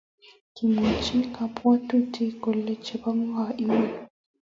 [0.55, 3.85] Kimwoch kabwatutik kole chebo ngo iman?